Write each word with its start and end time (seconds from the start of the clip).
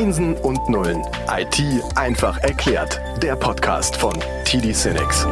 Einsen 0.00 0.32
und 0.32 0.66
Nullen. 0.70 1.02
IT 1.30 1.62
einfach 1.94 2.38
erklärt. 2.38 2.98
Der 3.22 3.36
Podcast 3.36 3.96
von 3.96 4.14
TD 4.46 4.72
Cinex. 4.72 5.26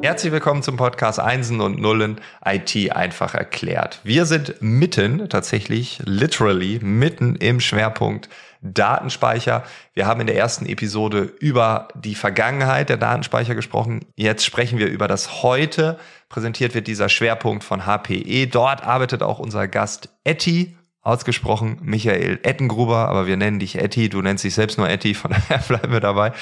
Herzlich 0.00 0.32
willkommen 0.32 0.62
zum 0.62 0.76
Podcast 0.76 1.18
Einsen 1.18 1.60
und 1.60 1.80
Nullen 1.80 2.20
IT 2.46 2.92
einfach 2.92 3.34
erklärt. 3.34 3.98
Wir 4.04 4.26
sind 4.26 4.62
mitten, 4.62 5.28
tatsächlich, 5.28 6.00
literally, 6.04 6.78
mitten 6.80 7.34
im 7.34 7.58
Schwerpunkt 7.58 8.28
Datenspeicher. 8.62 9.64
Wir 9.92 10.06
haben 10.06 10.20
in 10.20 10.28
der 10.28 10.36
ersten 10.36 10.64
Episode 10.66 11.32
über 11.40 11.88
die 11.96 12.14
Vergangenheit 12.14 12.90
der 12.90 12.96
Datenspeicher 12.96 13.56
gesprochen. 13.56 14.04
Jetzt 14.14 14.44
sprechen 14.44 14.78
wir 14.78 14.86
über 14.86 15.08
das 15.08 15.42
Heute. 15.42 15.98
Präsentiert 16.28 16.76
wird 16.76 16.86
dieser 16.86 17.08
Schwerpunkt 17.08 17.64
von 17.64 17.86
HPE. 17.86 18.46
Dort 18.46 18.84
arbeitet 18.84 19.24
auch 19.24 19.40
unser 19.40 19.66
Gast 19.66 20.10
Etty 20.22 20.76
ausgesprochen 21.02 21.78
Michael 21.82 22.40
Ettengruber, 22.42 23.08
aber 23.08 23.26
wir 23.26 23.36
nennen 23.36 23.58
dich 23.58 23.76
Etty, 23.76 24.08
du 24.08 24.20
nennst 24.20 24.44
dich 24.44 24.54
selbst 24.54 24.78
nur 24.78 24.88
Etty, 24.88 25.14
von 25.14 25.30
daher 25.48 25.58
bleiben 25.58 25.92
wir 25.92 26.00
dabei. 26.00 26.32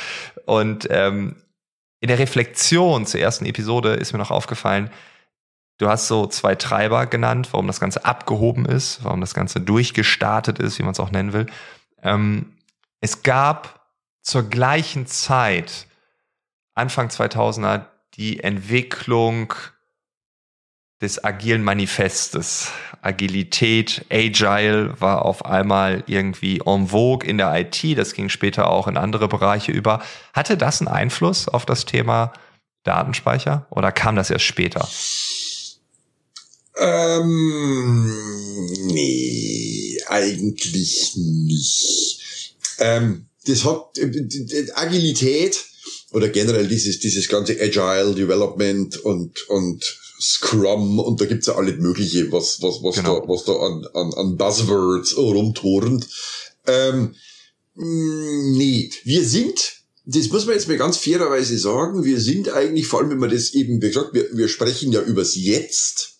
Und 0.46 0.88
ähm, 0.90 1.36
in 2.00 2.08
der 2.08 2.18
Reflexion 2.18 3.06
zur 3.06 3.20
ersten 3.20 3.46
Episode 3.46 3.94
ist 3.94 4.12
mir 4.12 4.18
noch 4.18 4.30
aufgefallen, 4.30 4.90
du 5.78 5.88
hast 5.88 6.08
so 6.08 6.26
zwei 6.26 6.54
Treiber 6.54 7.06
genannt, 7.06 7.48
warum 7.52 7.66
das 7.66 7.80
Ganze 7.80 8.04
abgehoben 8.04 8.66
ist, 8.66 9.04
warum 9.04 9.20
das 9.20 9.34
Ganze 9.34 9.60
durchgestartet 9.60 10.58
ist, 10.58 10.78
wie 10.78 10.82
man 10.82 10.92
es 10.92 11.00
auch 11.00 11.10
nennen 11.10 11.32
will. 11.32 11.46
Ähm, 12.02 12.56
es 13.00 13.22
gab 13.22 13.86
zur 14.22 14.42
gleichen 14.42 15.06
Zeit, 15.06 15.86
Anfang 16.74 17.08
2000er, 17.08 17.86
die 18.14 18.40
Entwicklung 18.40 19.54
des 21.00 21.22
agilen 21.22 21.62
Manifestes. 21.62 22.68
Agilität, 23.02 24.04
Agile 24.10 24.94
war 25.00 25.24
auf 25.24 25.44
einmal 25.44 26.02
irgendwie 26.06 26.60
en 26.66 26.88
vogue 26.88 27.26
in 27.26 27.38
der 27.38 27.54
IT. 27.54 27.96
Das 27.96 28.12
ging 28.12 28.28
später 28.28 28.68
auch 28.70 28.88
in 28.88 28.96
andere 28.96 29.28
Bereiche 29.28 29.70
über. 29.70 30.02
Hatte 30.32 30.56
das 30.56 30.80
einen 30.80 30.88
Einfluss 30.88 31.46
auf 31.46 31.64
das 31.64 31.84
Thema 31.84 32.32
Datenspeicher 32.82 33.66
oder 33.70 33.92
kam 33.92 34.16
das 34.16 34.30
erst 34.30 34.44
später? 34.44 34.88
Ähm, 36.76 38.12
nee, 38.86 39.98
eigentlich 40.08 41.12
nicht. 41.16 42.56
Ähm, 42.78 43.26
das 43.46 43.64
hat 43.64 43.98
äh, 43.98 44.66
Agilität 44.74 45.64
oder 46.12 46.28
generell 46.28 46.68
dieses 46.68 47.00
dieses 47.00 47.28
ganze 47.28 47.60
Agile 47.60 48.14
Development 48.14 48.96
und 48.98 49.48
und 49.48 49.98
Scrum 50.20 50.98
und 50.98 51.20
da 51.20 51.26
gibt's 51.26 51.46
ja 51.46 51.54
alles 51.54 51.78
Mögliche, 51.78 52.30
was, 52.32 52.60
was, 52.60 52.82
was 52.82 52.96
genau. 52.96 53.20
da, 53.20 53.28
was 53.28 53.44
da 53.44 53.52
an, 53.52 53.86
an, 53.94 54.14
an 54.14 54.36
Buzzwords 54.36 55.16
rumturnt. 55.16 56.06
Ähm, 56.66 57.14
mm, 57.74 58.52
nee, 58.56 58.90
wir 59.04 59.24
sind, 59.24 59.76
das 60.04 60.28
muss 60.30 60.46
man 60.46 60.54
jetzt 60.54 60.68
mal 60.68 60.76
ganz 60.76 60.96
fairerweise 60.96 61.58
sagen, 61.58 62.04
wir 62.04 62.20
sind 62.20 62.50
eigentlich, 62.50 62.86
vor 62.86 63.00
allem 63.00 63.10
wenn 63.10 63.18
man 63.18 63.30
das 63.30 63.54
eben, 63.54 63.80
wie 63.80 63.88
gesagt, 63.88 64.14
wir, 64.14 64.28
wir 64.32 64.48
sprechen 64.48 64.92
ja 64.92 65.02
übers 65.02 65.34
Jetzt, 65.36 66.18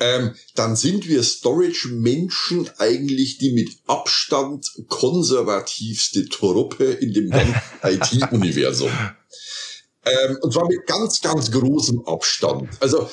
ähm, 0.00 0.34
dann 0.54 0.76
sind 0.76 1.08
wir 1.08 1.22
Storage-Menschen 1.22 2.70
eigentlich 2.78 3.38
die 3.38 3.52
mit 3.52 3.68
Abstand 3.86 4.70
konservativste 4.88 6.28
Truppe 6.28 6.84
in 6.84 7.12
dem 7.12 7.32
IT-Universum. 7.82 8.90
Ähm, 10.08 10.38
und 10.42 10.52
zwar 10.52 10.66
mit 10.68 10.86
ganz, 10.86 11.20
ganz 11.20 11.50
großem 11.50 12.06
Abstand. 12.06 12.68
Also 12.80 13.08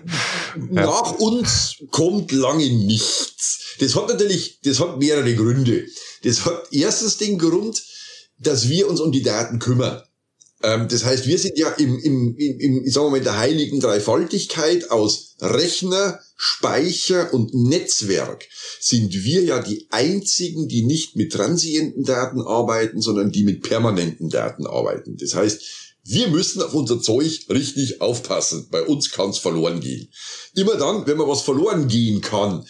nach 0.70 1.12
uns 1.18 1.76
kommt 1.90 2.32
lange 2.32 2.68
nichts. 2.68 3.76
Das 3.78 3.94
hat 3.94 4.08
natürlich, 4.08 4.60
das 4.62 4.80
hat 4.80 4.98
mehrere 4.98 5.34
Gründe. 5.34 5.86
Das 6.22 6.44
hat 6.44 6.68
erstens 6.70 7.18
den 7.18 7.38
Grund, 7.38 7.82
dass 8.38 8.68
wir 8.68 8.88
uns 8.88 9.00
um 9.00 9.12
die 9.12 9.22
Daten 9.22 9.58
kümmern. 9.58 10.02
Ähm, 10.62 10.88
das 10.88 11.04
heißt, 11.04 11.26
wir 11.26 11.38
sind 11.38 11.58
ja 11.58 11.68
im, 11.70 11.98
im, 11.98 12.36
im, 12.36 12.60
im 12.60 12.90
sagen 12.90 13.06
wir 13.06 13.10
mal, 13.10 13.16
in 13.18 13.24
der 13.24 13.38
heiligen 13.38 13.80
Dreifaltigkeit 13.80 14.90
aus 14.90 15.36
Rechner, 15.40 16.20
Speicher 16.36 17.32
und 17.32 17.54
Netzwerk 17.54 18.48
sind 18.80 19.12
wir 19.12 19.42
ja 19.42 19.60
die 19.60 19.86
einzigen, 19.90 20.68
die 20.68 20.84
nicht 20.84 21.16
mit 21.16 21.32
transienten 21.32 22.04
Daten 22.04 22.40
arbeiten, 22.40 23.00
sondern 23.00 23.30
die 23.30 23.44
mit 23.44 23.62
permanenten 23.62 24.30
Daten 24.30 24.66
arbeiten. 24.66 25.16
Das 25.16 25.34
heißt, 25.34 25.62
wir 26.04 26.28
müssen 26.28 26.62
auf 26.62 26.74
unser 26.74 27.00
Zeug 27.00 27.46
richtig 27.48 28.00
aufpassen. 28.00 28.68
Bei 28.70 28.82
uns 28.82 29.10
kann's 29.10 29.38
verloren 29.38 29.80
gehen. 29.80 30.08
Immer 30.54 30.76
dann, 30.76 31.06
wenn 31.06 31.16
man 31.16 31.28
was 31.28 31.42
verloren 31.42 31.88
gehen 31.88 32.20
kann, 32.20 32.66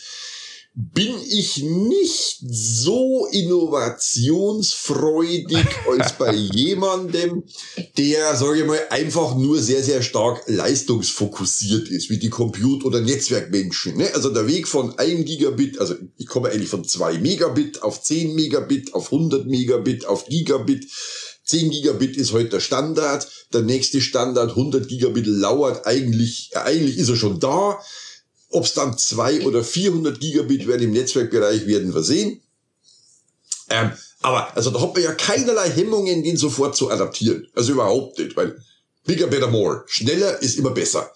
bin 0.77 1.15
ich 1.29 1.63
nicht 1.63 2.39
so 2.41 3.29
innovationsfreudig 3.31 5.65
als 5.89 6.19
bei 6.19 6.35
jemandem, 6.35 7.45
der, 7.97 8.35
sage 8.35 8.59
ich 8.61 8.67
mal, 8.67 8.81
einfach 8.91 9.37
nur 9.37 9.61
sehr, 9.61 9.85
sehr 9.85 10.03
stark 10.03 10.43
leistungsfokussiert 10.49 11.89
ist, 11.89 12.11
wie 12.11 12.19
die 12.19 12.31
Compute- 12.31 12.87
oder 12.87 13.01
Netzwerkmenschen. 13.01 13.99
Ne? 13.99 14.13
Also 14.15 14.31
der 14.31 14.49
Weg 14.49 14.67
von 14.67 14.99
1 14.99 15.27
Gigabit, 15.27 15.79
also 15.79 15.95
ich 16.17 16.27
komme 16.27 16.49
eigentlich 16.49 16.71
von 16.71 16.85
2 16.85 17.19
Megabit 17.19 17.85
auf 17.85 18.03
10 18.03 18.35
Megabit, 18.35 18.95
auf 18.95 19.13
100 19.13 19.47
Megabit, 19.47 20.07
auf 20.07 20.27
Gigabit, 20.27 20.89
10 21.47 21.71
Gigabit 21.71 22.17
ist 22.17 22.33
heute 22.33 22.51
der 22.51 22.61
Standard. 22.61 23.29
Der 23.53 23.63
nächste 23.63 24.01
Standard 24.01 24.51
100 24.51 24.89
Gigabit 24.89 25.27
lauert 25.27 25.87
eigentlich, 25.87 26.51
eigentlich 26.55 26.99
ist 26.99 27.09
er 27.09 27.17
schon 27.17 27.41
da. 27.41 27.79
Ob 28.51 28.65
es 28.65 28.75
dann 28.75 28.97
2 28.97 29.43
oder 29.47 29.63
400 29.65 30.19
Gigabit 30.19 30.67
werden 30.67 30.83
im 30.85 30.93
Netzwerkbereich, 30.93 31.67
werden 31.67 31.95
wir 31.95 32.03
sehen. 32.03 32.41
Ähm, 33.69 33.93
aber 34.23 34.57
also 34.57 34.71
da 34.71 34.81
hat 34.81 34.95
man 34.95 35.03
ja 35.03 35.13
keinerlei 35.13 35.69
Hemmungen, 35.71 36.23
den 36.23 36.37
sofort 36.37 36.77
zu 36.77 36.91
adaptieren. 36.91 37.47
Also 37.55 37.73
überhaupt 37.73 38.19
nicht, 38.19 38.37
weil 38.37 38.63
bigger, 39.05 39.27
better, 39.27 39.49
more. 39.49 39.85
Schneller 39.87 40.41
ist 40.41 40.57
immer 40.57 40.71
besser. 40.71 41.13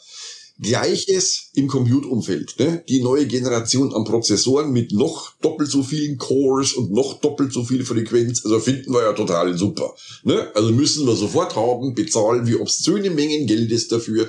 Gleiches 0.61 1.51
im 1.55 1.69
Compute-Umfeld. 1.69 2.57
Ne? 2.59 2.83
Die 2.89 3.01
neue 3.03 3.27
Generation 3.27 3.95
an 3.95 4.05
Prozessoren 4.05 4.73
mit 4.73 4.93
noch 4.93 5.33
doppelt 5.41 5.71
so 5.71 5.83
vielen 5.83 6.19
Cores 6.19 6.73
und 6.73 6.91
noch 6.91 7.21
doppelt 7.21 7.53
so 7.53 7.63
viel 7.63 7.85
Frequenz. 7.85 8.45
Also 8.45 8.59
finden 8.59 8.93
wir 8.93 9.03
ja 9.03 9.13
total 9.13 9.57
super. 9.57 9.95
Ne? 10.25 10.51
Also 10.55 10.73
müssen 10.73 11.07
wir 11.07 11.15
sofort 11.15 11.55
haben, 11.55 11.95
bezahlen 11.95 12.47
wir 12.47 12.61
obszöne 12.61 13.11
Mengen 13.11 13.47
Geldes 13.47 13.89
dafür. 13.89 14.29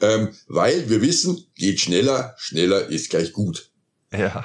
Ähm, 0.00 0.28
weil 0.48 0.88
wir 0.90 1.00
wissen, 1.00 1.44
geht 1.56 1.80
schneller, 1.80 2.34
schneller 2.38 2.88
ist 2.88 3.10
gleich 3.10 3.32
gut. 3.32 3.70
Ja. 4.12 4.44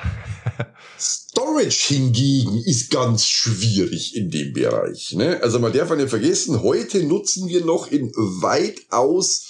Storage 1.00 1.94
hingegen 1.94 2.62
ist 2.64 2.92
ganz 2.92 3.26
schwierig 3.26 4.16
in 4.16 4.30
dem 4.30 4.54
Bereich. 4.54 5.14
Ne? 5.14 5.42
Also 5.42 5.60
man 5.60 5.74
darf 5.74 5.90
nicht 5.96 6.10
vergessen, 6.10 6.62
heute 6.62 7.04
nutzen 7.04 7.48
wir 7.48 7.66
noch 7.66 7.92
in 7.92 8.12
weitaus 8.16 9.48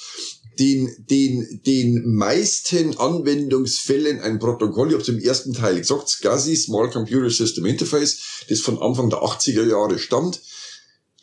den, 0.59 0.89
den, 1.09 1.61
den 1.65 2.15
meisten 2.15 2.97
Anwendungsfällen 2.97 4.19
ein 4.21 4.39
Protokoll, 4.39 4.89
ich 4.89 4.99
habe 4.99 5.11
im 5.11 5.19
ersten 5.19 5.53
Teil 5.53 5.79
gesagt, 5.79 6.09
SCSI, 6.09 6.55
Small 6.55 6.89
Computer 6.89 7.29
System 7.29 7.65
Interface, 7.65 8.45
das 8.49 8.59
von 8.59 8.79
Anfang 8.81 9.09
der 9.09 9.19
80er 9.19 9.67
Jahre 9.67 9.99
stammt, 9.99 10.41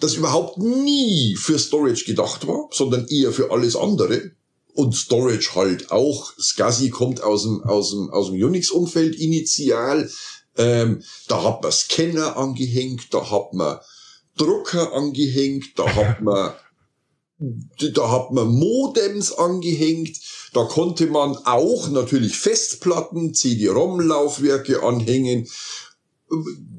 das 0.01 0.15
überhaupt 0.15 0.59
nie 0.59 1.37
für 1.37 1.59
Storage 1.59 2.05
gedacht 2.05 2.47
war, 2.47 2.69
sondern 2.73 3.07
eher 3.09 3.33
für 3.33 3.51
alles 3.51 3.77
andere. 3.77 4.33
Und 4.73 4.95
Storage 4.95 5.55
halt 5.55 5.91
auch. 5.91 6.33
SCSI 6.39 6.91
kommt 6.91 7.23
aus 7.23 7.43
dem, 7.43 7.63
aus 7.65 7.91
dem, 7.91 8.11
aus 8.11 8.31
dem 8.31 8.43
Unix-Umfeld 8.43 9.17
initial. 9.17 10.11
Ähm, 10.57 11.03
da 11.29 11.43
hat 11.45 11.63
man 11.63 11.73
Scanner 11.73 12.37
angehängt, 12.37 13.13
da 13.13 13.31
hat 13.31 13.53
man 13.53 13.79
Drucker 14.37 14.95
angehängt, 14.95 15.79
da 15.79 15.95
hat 15.95 16.23
man 16.23 16.55
da 17.41 18.11
hat 18.11 18.33
man 18.33 18.49
Modems 18.49 19.33
angehängt, 19.33 20.19
da 20.53 20.65
konnte 20.65 21.07
man 21.07 21.37
auch 21.37 21.89
natürlich 21.89 22.37
Festplatten, 22.37 23.33
CD-ROM-Laufwerke 23.35 24.83
anhängen. 24.83 25.49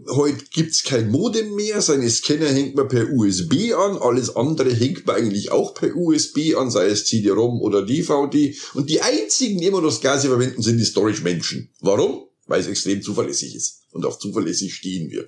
Heute 0.09 0.45
gibt's 0.53 0.83
kein 0.83 1.09
Modem 1.09 1.55
mehr, 1.55 1.81
seine 1.81 2.09
Scanner 2.09 2.47
hängt 2.47 2.75
man 2.75 2.87
per 2.87 3.11
USB 3.11 3.73
an, 3.73 3.97
alles 3.97 4.35
andere 4.35 4.73
hängt 4.73 5.05
man 5.07 5.17
eigentlich 5.17 5.51
auch 5.51 5.73
per 5.73 5.95
USB 5.95 6.55
an, 6.55 6.69
sei 6.69 6.87
es 6.87 7.05
CD-ROM 7.05 7.59
oder 7.61 7.83
DVD. 7.83 8.55
Und 8.73 8.89
die 8.89 9.01
einzigen, 9.01 9.59
die 9.59 9.65
immer 9.65 9.81
das 9.81 9.99
Gas 9.99 10.25
verwenden, 10.25 10.61
sind 10.61 10.77
die 10.77 10.85
Storage-Menschen. 10.85 11.69
Warum? 11.81 12.27
Weil 12.45 12.61
es 12.61 12.67
extrem 12.67 13.01
zuverlässig 13.01 13.55
ist. 13.55 13.81
Und 13.91 14.05
auf 14.05 14.19
zuverlässig 14.19 14.73
stehen 14.73 15.09
wir. 15.09 15.27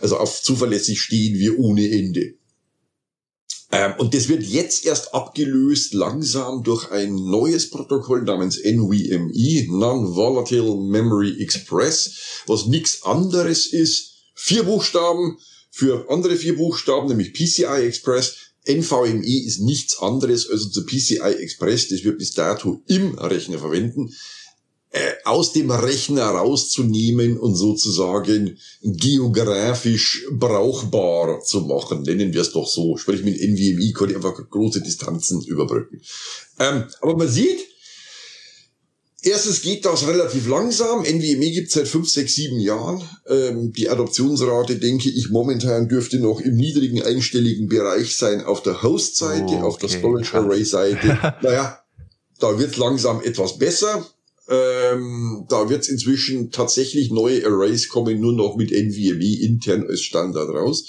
Also 0.00 0.18
auf 0.18 0.42
zuverlässig 0.42 1.00
stehen 1.00 1.38
wir 1.38 1.58
ohne 1.58 1.90
Ende. 1.90 2.34
Ähm, 3.72 3.94
und 3.96 4.12
das 4.12 4.28
wird 4.28 4.42
jetzt 4.42 4.84
erst 4.84 5.14
abgelöst 5.14 5.94
langsam 5.94 6.62
durch 6.62 6.90
ein 6.90 7.14
neues 7.14 7.70
Protokoll 7.70 8.22
namens 8.22 8.58
NVMe, 8.58 9.66
Non-Volatile 9.68 10.76
Memory 10.76 11.40
Express, 11.40 12.42
was 12.46 12.66
nichts 12.66 13.02
anderes 13.02 13.66
ist. 13.66 14.12
Vier 14.34 14.64
Buchstaben 14.64 15.38
für 15.70 16.10
andere 16.10 16.36
vier 16.36 16.56
Buchstaben, 16.56 17.08
nämlich 17.08 17.32
PCI 17.32 17.86
Express. 17.86 18.36
NVMe 18.68 19.46
ist 19.46 19.60
nichts 19.60 19.98
anderes 19.98 20.48
als 20.48 20.64
unser 20.66 20.84
PCI 20.84 21.36
Express, 21.38 21.88
das 21.88 22.04
wir 22.04 22.16
bis 22.16 22.32
dato 22.32 22.82
im 22.86 23.18
Rechner 23.18 23.58
verwenden. 23.58 24.14
Äh, 24.92 25.12
aus 25.24 25.52
dem 25.52 25.70
Rechner 25.70 26.24
rauszunehmen 26.24 27.38
und 27.38 27.54
sozusagen 27.56 28.58
geografisch 28.82 30.26
brauchbar 30.30 31.40
zu 31.40 31.62
machen. 31.62 32.02
Nennen 32.02 32.34
wir 32.34 32.42
es 32.42 32.52
doch 32.52 32.68
so. 32.68 32.98
Sprich, 32.98 33.24
mit 33.24 33.40
NVMe 33.40 33.92
konnte 33.92 34.12
ich 34.12 34.16
einfach 34.16 34.34
große 34.50 34.82
Distanzen 34.82 35.42
überbrücken. 35.42 36.02
Ähm, 36.58 36.84
aber 37.00 37.16
man 37.16 37.28
sieht, 37.28 37.58
Erstens 39.24 39.62
geht 39.62 39.84
das 39.84 40.08
relativ 40.08 40.48
langsam. 40.48 41.04
NVMe 41.04 41.52
gibt 41.52 41.68
es 41.68 41.74
seit 41.74 41.86
fünf, 41.86 42.10
sechs, 42.10 42.34
sieben 42.34 42.58
Jahren. 42.58 43.00
Ähm, 43.28 43.72
die 43.72 43.88
Adoptionsrate, 43.88 44.78
denke 44.78 45.08
ich, 45.08 45.30
momentan 45.30 45.88
dürfte 45.88 46.18
noch 46.18 46.40
im 46.40 46.56
niedrigen 46.56 47.00
einstelligen 47.00 47.68
Bereich 47.68 48.16
sein 48.16 48.44
auf 48.44 48.64
der 48.64 48.82
Host-Seite, 48.82 49.44
oh, 49.44 49.52
okay. 49.52 49.62
auf 49.62 49.78
der 49.78 49.90
Storage 49.90 50.34
Array-Seite. 50.34 51.36
naja, 51.42 51.78
da 52.40 52.58
wird 52.58 52.76
langsam 52.76 53.22
etwas 53.22 53.58
besser. 53.58 54.04
Ähm, 54.48 55.46
da 55.48 55.68
wird 55.70 55.82
es 55.82 55.88
inzwischen 55.88 56.50
tatsächlich 56.50 57.10
neue 57.10 57.46
Arrays 57.46 57.88
kommen, 57.88 58.20
nur 58.20 58.32
noch 58.32 58.56
mit 58.56 58.72
NVMe 58.72 59.40
intern 59.40 59.86
als 59.88 60.02
Standard 60.02 60.48
raus. 60.48 60.84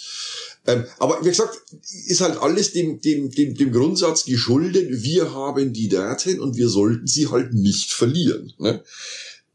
Ähm, 0.65 0.85
aber 0.97 1.19
wie 1.21 1.29
gesagt, 1.29 1.61
ist 2.07 2.21
halt 2.21 2.37
alles 2.37 2.71
dem, 2.71 3.01
dem, 3.01 3.29
dem, 3.29 3.53
dem 3.55 3.71
Grundsatz 3.71 4.25
geschuldet, 4.25 5.03
wir 5.03 5.33
haben 5.33 5.73
die 5.73 5.89
Daten 5.89 6.39
und 6.39 6.55
wir 6.55 6.69
sollten 6.69 7.05
sie 7.05 7.27
halt 7.27 7.53
nicht 7.53 7.91
verlieren. 7.91 8.53
Ne? 8.57 8.81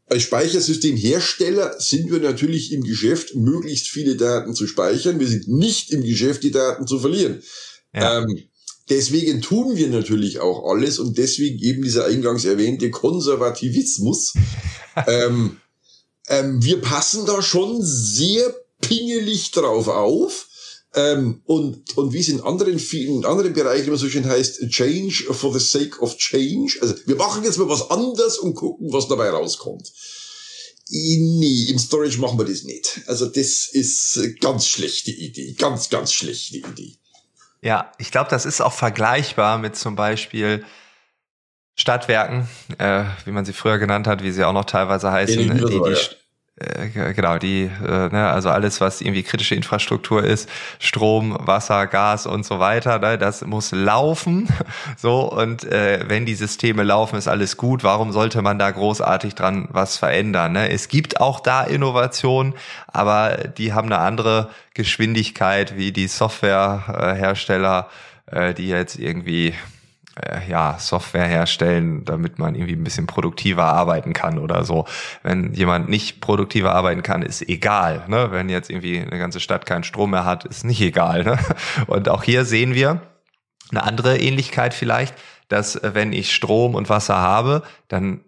Als 0.05 0.23
Speichersystemhersteller 0.23 1.79
sind 1.79 2.11
wir 2.11 2.19
natürlich 2.19 2.71
im 2.71 2.83
Geschäft, 2.83 3.35
möglichst 3.35 3.87
viele 3.89 4.15
Daten 4.15 4.55
zu 4.55 4.65
speichern. 4.67 5.19
Wir 5.19 5.27
sind 5.27 5.47
nicht 5.47 5.91
im 5.91 6.03
Geschäft, 6.03 6.43
die 6.43 6.51
Daten 6.51 6.87
zu 6.87 6.99
verlieren. 6.99 7.41
Ja. 7.93 8.19
Ähm, 8.19 8.48
Deswegen 8.89 9.41
tun 9.41 9.75
wir 9.75 9.87
natürlich 9.87 10.39
auch 10.39 10.69
alles 10.69 10.97
und 10.99 11.17
deswegen 11.17 11.59
eben 11.59 11.83
dieser 11.83 12.05
eingangs 12.05 12.45
erwähnte 12.45 12.89
Konservativismus. 12.89 14.33
ähm, 15.07 15.57
ähm, 16.27 16.63
wir 16.63 16.81
passen 16.81 17.25
da 17.25 17.41
schon 17.41 17.79
sehr 17.81 18.53
pingelig 18.81 19.51
drauf 19.51 19.87
auf. 19.87 20.47
Ähm, 20.95 21.43
und, 21.45 21.95
und 21.97 22.13
wie 22.13 22.19
es 22.19 22.29
in 22.29 22.41
anderen, 22.41 22.79
vielen 22.79 23.23
anderen 23.23 23.53
Bereichen 23.53 23.87
immer 23.87 23.97
so 23.97 24.09
schön 24.09 24.25
heißt, 24.25 24.69
Change 24.69 25.31
for 25.33 25.53
the 25.53 25.63
sake 25.63 25.99
of 25.99 26.17
change. 26.17 26.79
Also 26.81 26.95
wir 27.05 27.15
machen 27.15 27.43
jetzt 27.43 27.59
mal 27.59 27.69
was 27.69 27.91
anderes 27.91 28.39
und 28.39 28.55
gucken, 28.55 28.91
was 28.91 29.07
dabei 29.07 29.29
rauskommt. 29.29 29.91
Nee, 30.89 31.65
im 31.69 31.77
Storage 31.77 32.17
machen 32.17 32.39
wir 32.39 32.45
das 32.45 32.63
nicht. 32.63 33.01
Also 33.05 33.27
das 33.27 33.69
ist 33.71 34.19
ganz 34.41 34.67
schlechte 34.67 35.11
Idee. 35.11 35.53
Ganz, 35.53 35.89
ganz 35.89 36.11
schlechte 36.11 36.57
Idee. 36.57 36.97
Ja, 37.61 37.91
ich 37.97 38.11
glaube, 38.11 38.29
das 38.29 38.45
ist 38.45 38.61
auch 38.61 38.73
vergleichbar 38.73 39.57
mit 39.57 39.75
zum 39.75 39.95
Beispiel 39.95 40.65
Stadtwerken, 41.77 42.47
äh, 42.77 43.03
wie 43.25 43.31
man 43.31 43.45
sie 43.45 43.53
früher 43.53 43.77
genannt 43.79 44.07
hat, 44.07 44.21
wie 44.23 44.31
sie 44.31 44.43
auch 44.43 44.53
noch 44.53 44.65
teilweise 44.65 45.11
heißen, 45.11 45.37
die, 45.57 45.65
die, 45.65 45.75
äh, 45.75 45.97
genau, 46.93 47.37
die, 47.37 47.69
äh, 47.85 48.09
ne, 48.09 48.29
also 48.29 48.49
alles, 48.49 48.81
was 48.81 49.01
irgendwie 49.01 49.23
kritische 49.23 49.55
Infrastruktur 49.55 50.23
ist, 50.23 50.49
Strom, 50.79 51.37
Wasser, 51.39 51.87
Gas 51.87 52.25
und 52.25 52.45
so 52.45 52.59
weiter, 52.59 52.99
ne, 52.99 53.17
das 53.17 53.45
muss 53.45 53.71
laufen. 53.71 54.47
So, 54.97 55.31
und 55.31 55.63
äh, 55.65 56.03
wenn 56.07 56.25
die 56.25 56.35
Systeme 56.35 56.83
laufen, 56.83 57.15
ist 57.15 57.27
alles 57.27 57.57
gut. 57.57 57.83
Warum 57.83 58.11
sollte 58.11 58.41
man 58.41 58.59
da 58.59 58.69
großartig 58.69 59.35
dran 59.35 59.67
was 59.71 59.97
verändern? 59.97 60.53
Ne? 60.53 60.69
Es 60.71 60.87
gibt 60.89 61.21
auch 61.21 61.39
da 61.39 61.63
Innovationen, 61.63 62.53
aber 62.87 63.37
die 63.57 63.73
haben 63.73 63.91
eine 63.91 63.99
andere 63.99 64.49
Geschwindigkeit 64.73 65.77
wie 65.77 65.91
die 65.91 66.07
Softwarehersteller, 66.07 67.89
äh, 68.25 68.53
die 68.53 68.67
jetzt 68.67 68.97
irgendwie 68.97 69.49
äh, 69.49 69.78
ja, 70.47 70.77
Software 70.79 71.25
herstellen, 71.25 72.03
damit 72.05 72.39
man 72.39 72.55
irgendwie 72.55 72.73
ein 72.73 72.83
bisschen 72.83 73.07
produktiver 73.07 73.65
arbeiten 73.65 74.13
kann 74.13 74.39
oder 74.39 74.63
so. 74.63 74.85
Wenn 75.23 75.53
jemand 75.53 75.89
nicht 75.89 76.21
produktiver 76.21 76.73
arbeiten 76.73 77.03
kann, 77.03 77.21
ist 77.21 77.47
egal. 77.47 78.03
Ne? 78.07 78.31
Wenn 78.31 78.49
jetzt 78.49 78.69
irgendwie 78.69 78.99
eine 78.99 79.17
ganze 79.17 79.39
Stadt 79.39 79.65
keinen 79.65 79.83
Strom 79.83 80.11
mehr 80.11 80.25
hat, 80.25 80.45
ist 80.45 80.65
nicht 80.65 80.81
egal. 80.81 81.23
Ne? 81.23 81.37
Und 81.87 82.09
auch 82.09 82.23
hier 82.23 82.45
sehen 82.45 82.73
wir 82.73 83.01
eine 83.71 83.83
andere 83.83 84.17
Ähnlichkeit 84.17 84.73
vielleicht, 84.73 85.15
dass 85.47 85.75
äh, 85.75 85.91
wenn 85.93 86.11
ich 86.13 86.33
Strom 86.33 86.75
und 86.75 86.89
Wasser 86.89 87.17
habe, 87.17 87.63
dann 87.87 88.21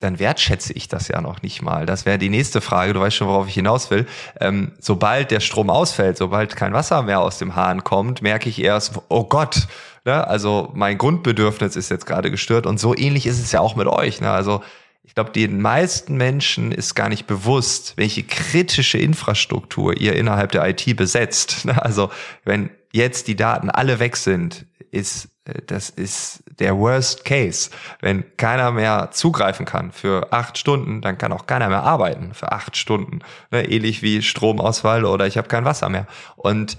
dann 0.00 0.18
wertschätze 0.18 0.72
ich 0.72 0.88
das 0.88 1.08
ja 1.08 1.20
noch 1.20 1.42
nicht 1.42 1.60
mal. 1.60 1.84
Das 1.84 2.06
wäre 2.06 2.16
die 2.16 2.30
nächste 2.30 2.62
Frage. 2.62 2.94
Du 2.94 3.00
weißt 3.00 3.14
schon, 3.14 3.28
worauf 3.28 3.46
ich 3.46 3.54
hinaus 3.54 3.90
will. 3.90 4.06
Ähm, 4.40 4.72
sobald 4.80 5.30
der 5.30 5.40
Strom 5.40 5.68
ausfällt, 5.68 6.16
sobald 6.16 6.56
kein 6.56 6.72
Wasser 6.72 7.02
mehr 7.02 7.20
aus 7.20 7.36
dem 7.36 7.54
Hahn 7.54 7.84
kommt, 7.84 8.22
merke 8.22 8.48
ich 8.48 8.62
erst, 8.62 8.98
oh 9.08 9.24
Gott, 9.24 9.68
Ne? 10.04 10.26
Also 10.26 10.70
mein 10.74 10.98
Grundbedürfnis 10.98 11.76
ist 11.76 11.90
jetzt 11.90 12.06
gerade 12.06 12.30
gestört 12.30 12.66
und 12.66 12.78
so 12.78 12.96
ähnlich 12.96 13.26
ist 13.26 13.40
es 13.40 13.52
ja 13.52 13.60
auch 13.60 13.76
mit 13.76 13.86
euch. 13.86 14.20
Ne? 14.20 14.30
Also 14.30 14.62
ich 15.02 15.14
glaube, 15.14 15.30
den 15.30 15.60
meisten 15.60 16.16
Menschen 16.16 16.72
ist 16.72 16.94
gar 16.94 17.08
nicht 17.08 17.26
bewusst, 17.26 17.94
welche 17.96 18.22
kritische 18.22 18.98
Infrastruktur 18.98 19.96
ihr 19.96 20.14
innerhalb 20.14 20.52
der 20.52 20.68
IT 20.68 20.96
besetzt. 20.96 21.64
Ne? 21.64 21.82
Also 21.82 22.10
wenn 22.44 22.70
jetzt 22.92 23.28
die 23.28 23.36
Daten 23.36 23.70
alle 23.70 23.98
weg 23.98 24.16
sind, 24.16 24.66
ist 24.90 25.28
äh, 25.44 25.62
das 25.66 25.90
ist 25.90 26.42
der 26.58 26.76
Worst 26.76 27.24
Case. 27.24 27.70
Wenn 28.00 28.36
keiner 28.36 28.70
mehr 28.70 29.10
zugreifen 29.12 29.66
kann 29.66 29.92
für 29.92 30.32
acht 30.32 30.58
Stunden, 30.58 31.00
dann 31.00 31.18
kann 31.18 31.32
auch 31.32 31.46
keiner 31.46 31.68
mehr 31.68 31.82
arbeiten 31.82 32.34
für 32.34 32.52
acht 32.52 32.76
Stunden. 32.76 33.20
Ne? 33.50 33.68
Ähnlich 33.68 34.02
wie 34.02 34.22
Stromausfall 34.22 35.04
oder 35.04 35.26
ich 35.26 35.38
habe 35.38 35.48
kein 35.48 35.64
Wasser 35.64 35.88
mehr. 35.88 36.06
Und 36.36 36.76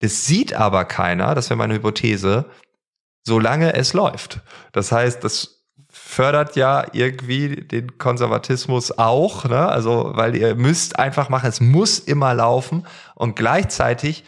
es 0.00 0.26
sieht 0.26 0.52
aber 0.54 0.84
keiner, 0.84 1.34
das 1.34 1.48
wäre 1.50 1.58
meine 1.58 1.74
Hypothese, 1.74 2.46
solange 3.24 3.74
es 3.74 3.92
läuft. 3.92 4.40
Das 4.72 4.92
heißt, 4.92 5.24
das 5.24 5.64
fördert 5.90 6.56
ja 6.56 6.86
irgendwie 6.92 7.56
den 7.56 7.98
Konservatismus 7.98 8.96
auch, 8.98 9.44
ne? 9.46 9.68
Also, 9.68 10.12
weil 10.14 10.36
ihr 10.36 10.54
müsst 10.54 10.98
einfach 10.98 11.28
machen, 11.28 11.48
es 11.48 11.60
muss 11.60 11.98
immer 11.98 12.34
laufen 12.34 12.86
und 13.14 13.34
gleichzeitig, 13.36 14.24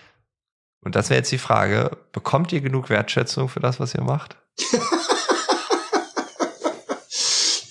und 0.80 0.94
das 0.96 1.10
wäre 1.10 1.18
jetzt 1.18 1.32
die 1.32 1.38
Frage, 1.38 1.90
bekommt 2.12 2.52
ihr 2.52 2.60
genug 2.60 2.88
Wertschätzung 2.88 3.48
für 3.48 3.60
das, 3.60 3.78
was 3.78 3.94
ihr 3.94 4.02
macht? 4.02 4.36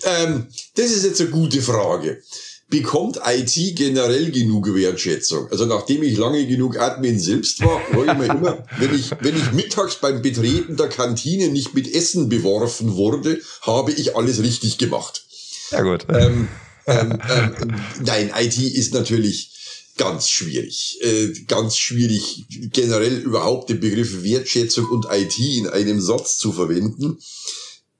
ähm, 0.04 0.48
das 0.76 0.86
ist 0.92 1.04
jetzt 1.04 1.20
eine 1.22 1.32
gute 1.32 1.62
Frage 1.62 2.22
bekommt 2.70 3.20
IT 3.26 3.76
generell 3.76 4.32
genug 4.32 4.74
Wertschätzung? 4.74 5.50
Also 5.52 5.66
nachdem 5.66 6.04
ich 6.04 6.18
lange 6.18 6.46
genug 6.48 6.78
Admin 6.78 7.20
selbst 7.20 7.62
war, 7.62 7.82
war 7.92 8.06
ich 8.06 8.18
mir 8.18 8.34
immer, 8.34 8.66
wenn 8.78 8.94
ich, 8.94 9.12
wenn 9.22 9.38
ich 9.38 9.52
mittags 9.54 9.96
beim 9.96 10.22
Betreten 10.22 10.76
der 10.76 10.90
Kantine 10.90 11.50
nicht 11.50 11.74
mit 11.74 11.94
Essen 11.94 12.30
beworfen 12.30 12.96
wurde, 12.96 13.40
habe 13.62 13.92
ich 13.92 14.16
alles 14.16 14.42
richtig 14.42 14.78
gemacht. 14.78 15.26
Ja 15.72 15.82
gut. 15.82 16.06
Ähm, 16.10 16.48
ähm, 16.88 17.20
ähm, 17.30 17.76
nein, 18.04 18.32
IT 18.36 18.58
ist 18.58 18.94
natürlich 18.94 19.52
ganz 19.98 20.30
schwierig. 20.30 21.00
Äh, 21.02 21.34
ganz 21.48 21.78
schwierig, 21.78 22.46
generell 22.72 23.18
überhaupt 23.18 23.70
den 23.70 23.80
Begriff 23.80 24.24
Wertschätzung 24.24 24.86
und 24.90 25.08
IT 25.12 25.38
in 25.40 25.68
einem 25.68 26.00
Satz 26.00 26.38
zu 26.38 26.52
verwenden. 26.52 27.20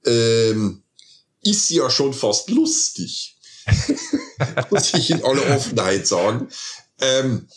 Ähm, 0.06 0.82
ist 1.42 1.70
ja 1.70 1.90
schon 1.90 2.14
fast 2.14 2.50
lustig. 2.50 3.36
muss 4.70 4.94
ich 4.94 5.10
in 5.10 5.24
aller 5.24 5.56
Offenheit 5.56 6.06
sagen. 6.06 6.48
Ähm, 7.00 7.48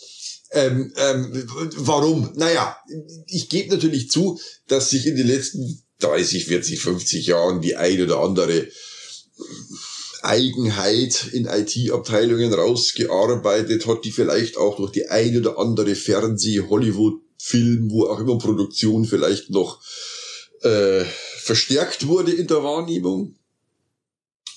ähm, 0.52 0.92
ähm, 0.96 1.48
warum? 1.76 2.32
Naja, 2.34 2.76
ich 3.26 3.48
gebe 3.48 3.74
natürlich 3.74 4.10
zu, 4.10 4.38
dass 4.68 4.90
sich 4.90 5.06
in 5.06 5.16
den 5.16 5.26
letzten 5.26 5.82
30, 6.00 6.46
40, 6.46 6.80
50 6.80 7.26
Jahren 7.26 7.60
die 7.60 7.76
ein 7.76 8.02
oder 8.02 8.20
andere 8.20 8.68
Eigenheit 10.22 11.28
in 11.32 11.46
IT-Abteilungen 11.46 12.52
rausgearbeitet 12.52 13.86
hat, 13.86 14.04
die 14.04 14.12
vielleicht 14.12 14.56
auch 14.56 14.76
durch 14.76 14.92
die 14.92 15.08
ein 15.08 15.36
oder 15.36 15.58
andere 15.58 15.94
Fernseh-, 15.94 16.68
Hollywood-Film, 16.68 17.90
wo 17.90 18.06
auch 18.06 18.20
immer 18.20 18.38
Produktion 18.38 19.04
vielleicht 19.04 19.50
noch 19.50 19.80
äh, 20.62 21.04
verstärkt 21.38 22.06
wurde 22.06 22.32
in 22.32 22.46
der 22.46 22.62
Wahrnehmung. 22.62 23.34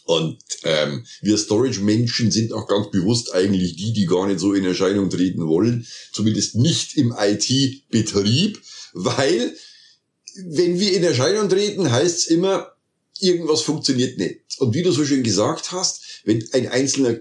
Und 0.06 0.38
ähm, 0.64 1.06
wir 1.22 1.38
Storage-Menschen 1.38 2.30
sind 2.30 2.54
auch 2.54 2.68
ganz 2.68 2.92
bewusst 2.92 3.34
eigentlich 3.34 3.76
die, 3.76 3.92
die 3.92 4.06
gar 4.06 4.28
nicht 4.28 4.40
so 4.40 4.54
in 4.54 4.64
Erscheinung 4.64 5.10
treten 5.10 5.48
wollen, 5.48 5.88
zumindest 6.14 6.56
nicht 6.56 6.96
im 6.96 7.14
IT-Betrieb, 7.18 8.62
weil 8.94 9.56
wenn 10.46 10.80
wir 10.80 10.94
in 10.94 11.04
Erscheinung 11.04 11.50
treten, 11.50 11.92
heißt 11.92 12.20
es 12.20 12.28
immer, 12.28 12.76
irgendwas 13.20 13.62
funktioniert 13.62 14.20
nicht. 14.20 14.42
Und 14.60 14.76
wie 14.76 14.84
du 14.84 14.92
so 14.92 15.06
schön 15.06 15.24
gesagt 15.24 15.72
hast, 15.72 16.04
wenn 16.24 16.48
ein 16.54 16.68
einzelner 16.68 17.20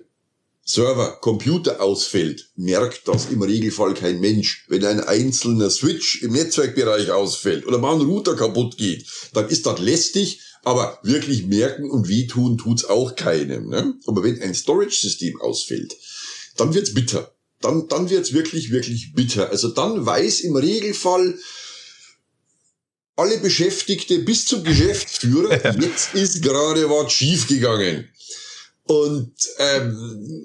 Server, 0.66 1.18
Computer 1.20 1.82
ausfällt, 1.82 2.48
merkt 2.56 3.06
das 3.06 3.30
im 3.30 3.42
Regelfall 3.42 3.94
kein 3.94 4.20
Mensch. 4.20 4.64
Wenn 4.68 4.84
ein 4.84 5.00
einzelner 5.00 5.68
Switch 5.68 6.22
im 6.22 6.32
Netzwerkbereich 6.32 7.10
ausfällt 7.10 7.66
oder 7.66 7.78
mal 7.78 7.94
ein 7.94 8.06
Router 8.06 8.34
kaputt 8.34 8.78
geht, 8.78 9.06
dann 9.34 9.48
ist 9.48 9.66
das 9.66 9.78
lästig 9.78 10.40
aber 10.64 10.98
wirklich 11.02 11.46
merken 11.46 11.90
und 11.90 12.08
wehtun 12.08 12.58
tut's 12.58 12.84
auch 12.84 13.16
keinem. 13.16 13.68
Ne? 13.68 13.94
Aber 14.06 14.22
wenn 14.22 14.40
ein 14.42 14.54
Storage-System 14.54 15.40
ausfällt, 15.40 15.96
dann 16.56 16.74
wird's 16.74 16.94
bitter. 16.94 17.34
Dann, 17.60 17.88
dann 17.88 18.10
wird's 18.10 18.32
wirklich, 18.32 18.70
wirklich 18.70 19.14
bitter. 19.14 19.50
Also 19.50 19.68
dann 19.68 20.04
weiß 20.04 20.40
im 20.40 20.56
Regelfall 20.56 21.38
alle 23.16 23.38
Beschäftigte 23.38 24.18
bis 24.20 24.46
zum 24.46 24.64
Geschäftsführer, 24.64 25.76
jetzt 25.80 26.14
ist 26.14 26.42
gerade 26.42 26.90
was 26.90 27.12
schiefgegangen. 27.12 28.08
Und 28.86 29.32
ähm, 29.58 30.44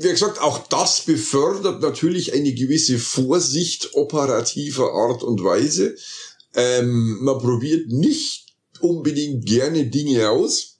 wie 0.00 0.08
gesagt, 0.08 0.40
auch 0.40 0.66
das 0.68 1.02
befördert 1.02 1.80
natürlich 1.80 2.32
eine 2.32 2.52
gewisse 2.54 2.98
Vorsicht 2.98 3.90
operativer 3.94 4.92
Art 4.92 5.22
und 5.22 5.44
Weise. 5.44 5.94
Ähm, 6.54 7.18
man 7.22 7.38
probiert 7.38 7.88
nicht 7.88 8.49
unbedingt 8.82 9.46
gerne 9.46 9.86
Dinge 9.86 10.30
aus 10.30 10.78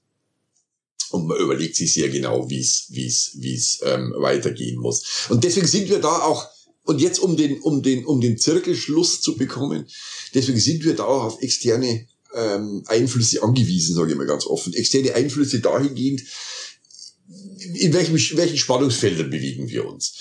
und 1.11 1.27
man 1.27 1.39
überlegt 1.39 1.77
sich 1.77 1.93
sehr 1.93 2.09
genau, 2.09 2.49
wie 2.51 2.61
es 2.61 2.87
wie 2.91 3.07
es 3.07 3.33
wie 3.37 3.55
es 3.55 3.81
ähm, 3.85 4.15
weitergehen 4.19 4.79
muss. 4.79 5.27
Und 5.29 5.45
deswegen 5.45 5.67
sind 5.67 5.89
wir 5.89 5.99
da 5.99 6.21
auch 6.21 6.47
und 6.85 7.01
jetzt 7.01 7.19
um 7.19 7.37
den 7.37 7.61
um 7.61 7.83
den 7.83 8.05
um 8.05 8.21
den 8.21 8.39
Zirkelschluss 8.39 9.21
zu 9.21 9.37
bekommen, 9.37 9.87
deswegen 10.35 10.61
sind 10.61 10.85
wir 10.85 10.95
da 10.95 11.05
auch 11.05 11.25
auf 11.25 11.43
externe 11.43 12.07
ähm, 12.35 12.85
Einflüsse 12.87 13.43
angewiesen, 13.43 13.95
sage 13.95 14.13
ich 14.13 14.19
mal 14.19 14.27
ganz 14.27 14.47
offen. 14.47 14.73
Externe 14.75 15.15
Einflüsse 15.15 15.61
dahingehend, 15.61 16.23
in 17.75 17.93
welchen, 17.93 18.15
welchen 18.37 18.59
Spannungsfeldern 18.59 19.31
bewegen 19.31 19.69
wir 19.69 19.87
uns. 19.87 20.15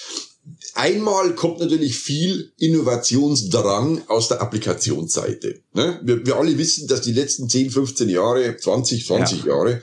Einmal 0.79 1.36
kommt 1.36 1.59
natürlich 1.59 1.98
viel 1.98 2.53
Innovationsdrang 2.57 4.03
aus 4.07 4.29
der 4.29 4.41
Applikationsseite. 4.41 5.59
Ne? 5.74 6.00
Wir, 6.03 6.25
wir 6.25 6.38
alle 6.38 6.57
wissen, 6.57 6.88
dass 6.88 7.01
die 7.01 7.12
letzten 7.12 7.50
10, 7.50 7.69
15 7.69 8.07
Jahre, 8.07 8.55
20, 8.55 9.05
20 9.05 9.39
ja. 9.39 9.48
Jahre 9.48 9.81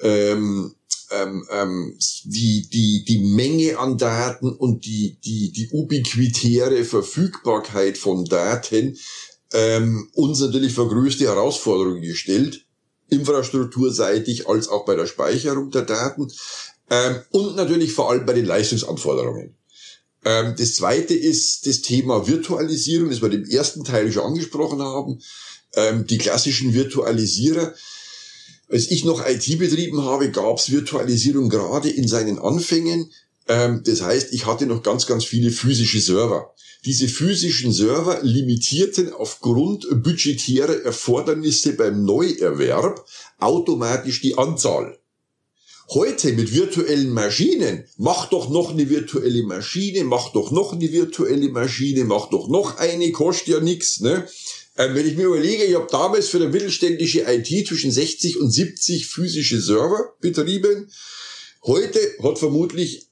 ähm, 0.00 0.74
ähm, 1.10 1.46
ähm, 1.50 1.98
die, 2.24 2.66
die, 2.72 3.04
die 3.04 3.18
Menge 3.18 3.78
an 3.78 3.98
Daten 3.98 4.50
und 4.50 4.86
die, 4.86 5.18
die, 5.22 5.52
die 5.52 5.68
ubiquitäre 5.70 6.82
Verfügbarkeit 6.84 7.98
von 7.98 8.24
Daten 8.24 8.96
ähm, 9.52 10.08
uns 10.14 10.40
natürlich 10.40 10.72
vor 10.72 10.88
größte 10.88 11.26
Herausforderungen 11.26 12.00
gestellt, 12.00 12.64
infrastrukturseitig 13.10 14.48
als 14.48 14.68
auch 14.68 14.86
bei 14.86 14.96
der 14.96 15.06
Speicherung 15.06 15.70
der 15.70 15.82
Daten 15.82 16.32
ähm, 16.88 17.20
und 17.32 17.54
natürlich 17.54 17.92
vor 17.92 18.10
allem 18.10 18.24
bei 18.24 18.32
den 18.32 18.46
Leistungsanforderungen. 18.46 19.58
Ähm, 20.24 20.54
das 20.56 20.74
zweite 20.74 21.14
ist 21.14 21.66
das 21.66 21.80
Thema 21.80 22.26
Virtualisierung, 22.26 23.10
das 23.10 23.22
wir 23.22 23.32
im 23.32 23.44
ersten 23.44 23.84
Teil 23.84 24.12
schon 24.12 24.24
angesprochen 24.24 24.82
haben. 24.82 25.20
Ähm, 25.74 26.06
die 26.06 26.18
klassischen 26.18 26.74
Virtualisierer. 26.74 27.74
Als 28.68 28.90
ich 28.90 29.04
noch 29.04 29.26
IT 29.26 29.58
betrieben 29.58 30.04
habe, 30.04 30.30
gab 30.30 30.58
es 30.58 30.70
Virtualisierung 30.70 31.48
gerade 31.48 31.90
in 31.90 32.08
seinen 32.08 32.38
Anfängen. 32.38 33.10
Ähm, 33.48 33.82
das 33.84 34.02
heißt, 34.02 34.32
ich 34.32 34.46
hatte 34.46 34.66
noch 34.66 34.82
ganz, 34.82 35.06
ganz 35.06 35.24
viele 35.24 35.50
physische 35.50 36.00
Server. 36.00 36.54
Diese 36.84 37.06
physischen 37.06 37.72
Server 37.72 38.20
limitierten 38.22 39.12
aufgrund 39.12 39.86
budgetärer 40.02 40.84
Erfordernisse 40.84 41.74
beim 41.74 42.04
Neuerwerb 42.04 43.04
automatisch 43.38 44.20
die 44.20 44.36
Anzahl. 44.36 44.98
Heute 45.90 46.32
mit 46.32 46.54
virtuellen 46.54 47.10
Maschinen, 47.10 47.84
mach 47.98 48.30
doch 48.30 48.48
noch 48.48 48.70
eine 48.70 48.88
virtuelle 48.88 49.42
Maschine, 49.42 50.04
mach 50.04 50.32
doch 50.32 50.50
noch 50.50 50.72
eine 50.72 50.90
virtuelle 50.90 51.48
Maschine, 51.48 52.04
mach 52.04 52.30
doch 52.30 52.48
noch 52.48 52.78
eine, 52.78 53.10
kostet 53.12 53.48
ja 53.48 53.60
nichts. 53.60 54.00
Ne? 54.00 54.26
Ähm, 54.76 54.94
wenn 54.94 55.06
ich 55.06 55.16
mir 55.16 55.26
überlege, 55.26 55.64
ich 55.64 55.74
habe 55.74 55.88
damals 55.90 56.28
für 56.28 56.38
eine 56.38 56.48
mittelständische 56.48 57.24
IT 57.28 57.66
zwischen 57.66 57.90
60 57.90 58.40
und 58.40 58.50
70 58.50 59.06
physische 59.06 59.60
Server 59.60 60.14
betrieben. 60.20 60.90
Heute 61.64 61.98
hat 62.22 62.38
vermutlich 62.38 63.08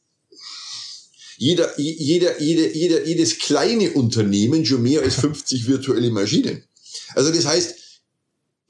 jeder, 1.37 1.79
jeder, 1.79 2.41
jeder, 2.41 2.71
jeder, 2.73 3.07
jedes 3.07 3.39
kleine 3.39 3.93
Unternehmen 3.93 4.65
schon 4.65 4.83
mehr 4.83 5.03
als 5.03 5.17
50 5.17 5.67
virtuelle 5.67 6.11
Maschinen. 6.11 6.65
Also 7.15 7.33
das 7.33 7.47
heißt, 7.47 7.75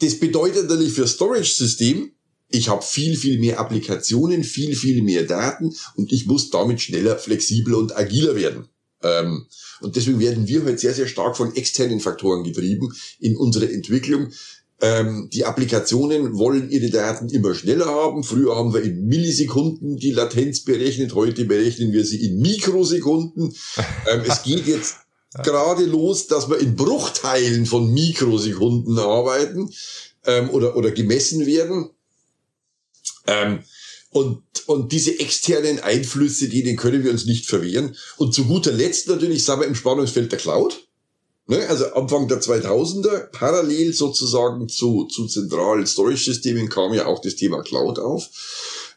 das 0.00 0.18
bedeutet 0.18 0.68
natürlich 0.68 0.92
für 0.92 1.06
Storage-System, 1.06 2.12
ich 2.50 2.68
habe 2.68 2.82
viel, 2.82 3.16
viel 3.16 3.38
mehr 3.38 3.60
Applikationen, 3.60 4.44
viel, 4.44 4.74
viel 4.74 5.02
mehr 5.02 5.24
Daten 5.24 5.74
und 5.94 6.12
ich 6.12 6.26
muss 6.26 6.50
damit 6.50 6.80
schneller, 6.80 7.16
flexibler 7.16 7.78
und 7.78 7.96
agiler 7.96 8.34
werden. 8.34 8.68
Ähm, 9.02 9.46
und 9.80 9.96
deswegen 9.96 10.20
werden 10.20 10.46
wir 10.46 10.64
halt 10.64 10.80
sehr, 10.80 10.92
sehr 10.92 11.06
stark 11.06 11.36
von 11.36 11.54
externen 11.54 12.00
Faktoren 12.00 12.44
getrieben 12.44 12.92
in 13.18 13.36
unserer 13.36 13.70
Entwicklung. 13.70 14.32
Ähm, 14.82 15.28
die 15.32 15.44
Applikationen 15.44 16.38
wollen 16.38 16.70
ihre 16.70 16.90
Daten 16.90 17.28
immer 17.28 17.54
schneller 17.54 17.86
haben. 17.86 18.24
Früher 18.24 18.56
haben 18.56 18.72
wir 18.72 18.82
in 18.82 19.06
Millisekunden 19.06 19.96
die 19.96 20.12
Latenz 20.12 20.64
berechnet, 20.64 21.14
heute 21.14 21.44
berechnen 21.44 21.92
wir 21.92 22.04
sie 22.04 22.26
in 22.26 22.40
Mikrosekunden. 22.40 23.54
Ähm, 24.10 24.22
es 24.26 24.42
geht 24.42 24.66
jetzt 24.66 24.96
gerade 25.44 25.84
los, 25.84 26.26
dass 26.26 26.48
wir 26.48 26.58
in 26.58 26.76
Bruchteilen 26.76 27.66
von 27.66 27.92
Mikrosekunden 27.92 28.98
arbeiten 28.98 29.70
ähm, 30.24 30.50
oder, 30.50 30.76
oder 30.76 30.90
gemessen 30.90 31.46
werden. 31.46 31.90
Ähm, 33.30 33.60
und, 34.10 34.42
und 34.66 34.90
diese 34.92 35.20
externen 35.20 35.78
Einflüsse, 35.78 36.48
denen 36.48 36.76
können 36.76 37.04
wir 37.04 37.12
uns 37.12 37.26
nicht 37.26 37.46
verwehren. 37.46 37.96
Und 38.16 38.34
zu 38.34 38.44
guter 38.44 38.72
Letzt 38.72 39.08
natürlich 39.08 39.44
sind 39.44 39.60
wir 39.60 39.66
im 39.66 39.76
Spannungsfeld 39.76 40.32
der 40.32 40.38
Cloud. 40.38 40.88
Ne, 41.46 41.66
also 41.68 41.86
Anfang 41.94 42.28
der 42.28 42.40
2000er, 42.40 43.30
parallel 43.32 43.92
sozusagen 43.92 44.68
zu, 44.68 45.06
zu 45.06 45.26
zentralen 45.26 45.86
Storage-Systemen 45.86 46.68
kam 46.68 46.92
ja 46.92 47.06
auch 47.06 47.20
das 47.20 47.36
Thema 47.36 47.62
Cloud 47.62 47.98
auf. 47.98 48.28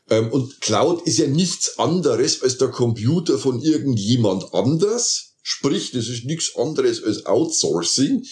Ähm, 0.10 0.32
und 0.32 0.62
Cloud 0.62 1.04
ist 1.08 1.20
ja 1.20 1.28
nichts 1.28 1.80
anderes 1.80 2.42
als 2.42 2.58
der 2.58 2.70
Computer 2.70 3.38
von 3.38 3.62
irgendjemand 3.62 4.54
anders. 4.54 5.34
Sprich, 5.42 5.92
das 5.92 6.08
ist 6.08 6.26
nichts 6.26 6.56
anderes 6.56 7.04
als 7.04 7.26
Outsourcing. 7.26 8.26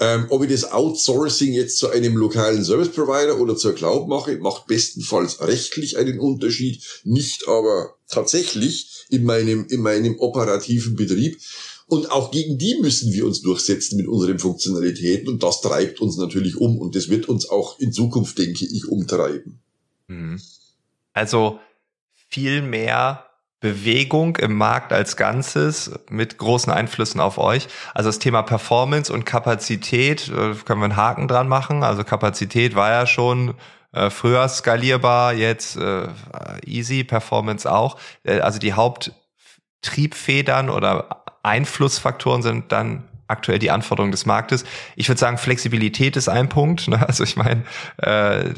Ähm, 0.00 0.26
ob 0.30 0.42
ich 0.42 0.50
das 0.50 0.72
Outsourcing 0.72 1.52
jetzt 1.52 1.78
zu 1.78 1.90
einem 1.90 2.16
lokalen 2.16 2.64
Service 2.64 2.88
Provider 2.88 3.38
oder 3.38 3.56
zur 3.56 3.74
Cloud 3.74 4.08
mache, 4.08 4.36
macht 4.38 4.66
bestenfalls 4.66 5.40
rechtlich 5.40 5.98
einen 5.98 6.18
Unterschied, 6.18 6.82
nicht 7.04 7.46
aber 7.46 7.94
tatsächlich 8.08 9.04
in 9.10 9.24
meinem, 9.24 9.66
in 9.68 9.82
meinem 9.82 10.18
operativen 10.18 10.96
Betrieb. 10.96 11.40
Und 11.86 12.10
auch 12.10 12.30
gegen 12.30 12.56
die 12.56 12.78
müssen 12.80 13.12
wir 13.12 13.26
uns 13.26 13.42
durchsetzen 13.42 13.98
mit 13.98 14.08
unseren 14.08 14.38
Funktionalitäten. 14.38 15.28
Und 15.28 15.42
das 15.42 15.60
treibt 15.60 16.00
uns 16.00 16.16
natürlich 16.16 16.56
um. 16.56 16.78
Und 16.78 16.96
das 16.96 17.10
wird 17.10 17.28
uns 17.28 17.48
auch 17.50 17.78
in 17.78 17.92
Zukunft, 17.92 18.38
denke 18.38 18.64
ich, 18.64 18.88
umtreiben. 18.88 19.60
Mhm. 20.06 20.40
Also 21.12 21.58
viel 22.30 22.62
mehr 22.62 23.26
Bewegung 23.62 24.36
im 24.36 24.54
Markt 24.54 24.92
als 24.92 25.16
Ganzes 25.16 25.92
mit 26.10 26.36
großen 26.36 26.70
Einflüssen 26.70 27.20
auf 27.20 27.38
euch. 27.38 27.68
Also 27.94 28.08
das 28.08 28.18
Thema 28.18 28.42
Performance 28.42 29.10
und 29.10 29.24
Kapazität, 29.24 30.28
äh, 30.28 30.54
können 30.64 30.80
wir 30.80 30.84
einen 30.84 30.96
Haken 30.96 31.28
dran 31.28 31.48
machen. 31.48 31.82
Also 31.84 32.04
Kapazität 32.04 32.74
war 32.74 32.90
ja 32.90 33.06
schon 33.06 33.54
äh, 33.92 34.10
früher 34.10 34.46
skalierbar, 34.48 35.32
jetzt 35.32 35.76
äh, 35.76 36.08
easy, 36.66 37.04
Performance 37.04 37.70
auch. 37.70 37.96
Äh, 38.24 38.40
also 38.40 38.58
die 38.58 38.72
Haupttriebfedern 38.72 40.68
oder 40.68 41.24
Einflussfaktoren 41.42 42.42
sind 42.42 42.72
dann 42.72 43.08
aktuell 43.32 43.58
die 43.58 43.70
Anforderungen 43.70 44.12
des 44.12 44.26
Marktes. 44.26 44.64
Ich 44.94 45.08
würde 45.08 45.18
sagen, 45.18 45.38
Flexibilität 45.38 46.16
ist 46.16 46.28
ein 46.28 46.48
Punkt. 46.48 46.88
Ne? 46.88 47.00
Also 47.12 47.24
ich 47.24 47.36
meine, 47.36 47.64
äh, 47.98 48.54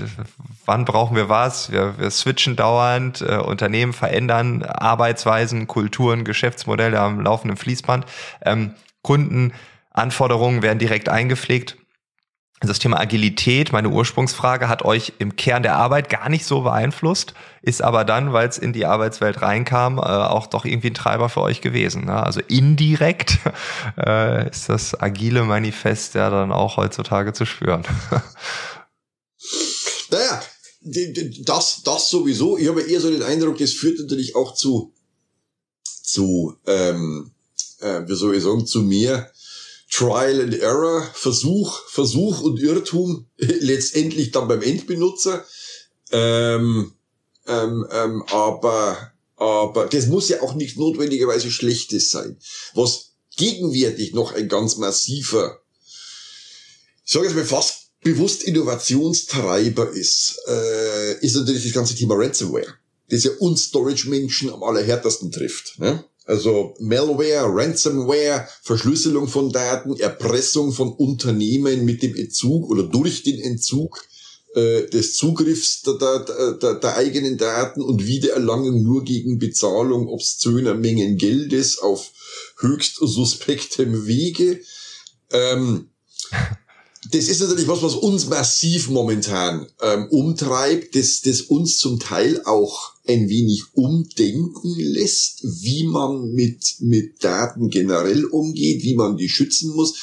wann 0.64 0.84
brauchen 0.84 1.16
wir 1.16 1.28
was? 1.28 1.72
Wir, 1.72 1.98
wir 1.98 2.10
switchen 2.10 2.54
dauernd, 2.56 3.20
äh, 3.22 3.38
Unternehmen 3.38 3.92
verändern 3.92 4.62
Arbeitsweisen, 4.62 5.66
Kulturen, 5.66 6.24
Geschäftsmodelle 6.24 7.00
am 7.00 7.20
laufenden 7.20 7.56
Fließband. 7.56 8.06
Ähm, 8.44 8.74
Kundenanforderungen 9.02 10.62
werden 10.62 10.78
direkt 10.78 11.08
eingepflegt 11.08 11.76
das 12.66 12.78
Thema 12.78 13.00
Agilität, 13.00 13.72
meine 13.72 13.88
Ursprungsfrage, 13.88 14.68
hat 14.68 14.84
euch 14.84 15.14
im 15.18 15.36
Kern 15.36 15.62
der 15.62 15.76
Arbeit 15.76 16.08
gar 16.08 16.28
nicht 16.28 16.44
so 16.44 16.62
beeinflusst, 16.62 17.34
ist 17.62 17.82
aber 17.82 18.04
dann, 18.04 18.32
weil 18.32 18.48
es 18.48 18.58
in 18.58 18.72
die 18.72 18.86
Arbeitswelt 18.86 19.42
reinkam, 19.42 19.98
äh, 19.98 20.02
auch 20.02 20.46
doch 20.46 20.64
irgendwie 20.64 20.88
ein 20.88 20.94
Treiber 20.94 21.28
für 21.28 21.40
euch 21.40 21.60
gewesen. 21.60 22.04
Ne? 22.06 22.22
Also 22.22 22.40
indirekt 22.40 23.38
äh, 23.98 24.48
ist 24.50 24.68
das 24.68 25.00
agile 25.00 25.44
Manifest 25.44 26.14
ja 26.14 26.30
dann 26.30 26.52
auch 26.52 26.76
heutzutage 26.76 27.32
zu 27.32 27.46
spüren. 27.46 27.84
naja, 30.10 30.42
das, 31.44 31.82
das 31.82 32.10
sowieso. 32.10 32.58
Ich 32.58 32.68
habe 32.68 32.82
eher 32.82 33.00
so 33.00 33.10
den 33.10 33.22
Eindruck, 33.22 33.58
das 33.58 33.72
führt 33.72 33.98
natürlich 33.98 34.36
auch 34.36 34.54
zu, 34.54 34.92
zu 35.84 36.56
ähm, 36.66 37.30
äh, 37.80 38.02
wie 38.06 38.14
soll 38.14 38.36
ich 38.36 38.42
sagen, 38.42 38.66
zu 38.66 38.82
mehr 38.82 39.30
Trial 39.94 40.40
and 40.40 40.54
Error, 40.54 41.08
Versuch, 41.14 41.88
Versuch 41.88 42.40
und 42.40 42.58
Irrtum 42.58 43.26
letztendlich 43.36 44.32
dann 44.32 44.48
beim 44.48 44.62
Endbenutzer. 44.62 45.44
Ähm, 46.10 46.92
ähm, 47.46 47.86
ähm, 47.92 48.24
aber, 48.28 49.12
aber 49.36 49.86
das 49.86 50.06
muss 50.06 50.28
ja 50.28 50.42
auch 50.42 50.54
nicht 50.54 50.76
notwendigerweise 50.78 51.50
Schlechtes 51.50 52.10
sein. 52.10 52.38
Was 52.74 53.12
gegenwärtig 53.36 54.14
noch 54.14 54.32
ein 54.32 54.48
ganz 54.48 54.78
massiver, 54.78 55.60
ich 57.04 57.12
sage 57.12 57.26
jetzt 57.26 57.36
mal 57.36 57.44
fast 57.44 57.90
bewusst 58.02 58.42
Innovationstreiber 58.42 59.90
ist, 59.90 60.40
äh, 60.48 61.24
ist 61.24 61.36
natürlich 61.36 61.64
das 61.64 61.72
ganze 61.72 61.94
Thema 61.94 62.16
Ransomware, 62.16 62.74
das 63.10 63.22
ja 63.22 63.30
uns 63.38 63.66
Storage-Menschen 63.66 64.50
am 64.50 64.64
allerhärtesten 64.64 65.30
trifft. 65.30 65.78
Ne? 65.78 66.04
Also 66.24 66.74
Malware, 66.80 67.54
Ransomware, 67.54 68.48
Verschlüsselung 68.62 69.28
von 69.28 69.52
Daten, 69.52 69.94
Erpressung 69.96 70.72
von 70.72 70.92
Unternehmen 70.92 71.84
mit 71.84 72.02
dem 72.02 72.16
Entzug 72.16 72.70
oder 72.70 72.84
durch 72.84 73.22
den 73.24 73.40
Entzug 73.40 74.02
äh, 74.54 74.86
des 74.86 75.16
Zugriffs 75.16 75.82
der, 75.82 75.94
der, 75.98 76.52
der, 76.52 76.74
der 76.76 76.96
eigenen 76.96 77.36
Daten 77.36 77.82
und 77.82 78.06
Wiedererlangung 78.06 78.82
nur 78.82 79.04
gegen 79.04 79.38
Bezahlung 79.38 80.08
obszöner 80.08 80.74
Mengen 80.74 81.18
Geldes 81.18 81.78
auf 81.78 82.10
höchst 82.58 82.96
suspektem 82.96 84.06
Wege. 84.06 84.60
Ähm, 85.30 85.90
das 87.10 87.28
ist 87.28 87.40
natürlich 87.40 87.68
was, 87.68 87.82
was 87.82 87.94
uns 87.94 88.26
massiv 88.26 88.88
momentan 88.88 89.66
ähm, 89.80 90.08
umtreibt, 90.10 90.94
das, 90.94 91.20
das 91.20 91.42
uns 91.42 91.78
zum 91.78 92.00
Teil 92.00 92.42
auch 92.44 92.92
ein 93.06 93.28
wenig 93.28 93.64
umdenken 93.74 94.74
lässt, 94.78 95.42
wie 95.42 95.84
man 95.84 96.32
mit, 96.32 96.76
mit 96.80 97.22
Daten 97.22 97.68
generell 97.68 98.24
umgeht, 98.24 98.82
wie 98.82 98.94
man 98.94 99.16
die 99.16 99.28
schützen 99.28 99.74
muss. 99.74 99.94